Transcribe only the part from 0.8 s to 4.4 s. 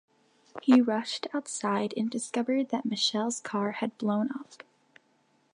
rushed outside and discovered that Michelle's car had blown